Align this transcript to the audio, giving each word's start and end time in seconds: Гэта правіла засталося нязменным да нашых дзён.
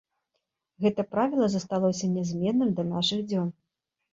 Гэта 0.85 1.03
правіла 1.11 1.49
засталося 1.55 2.11
нязменным 2.15 2.69
да 2.81 2.87
нашых 2.95 3.25
дзён. 3.29 3.47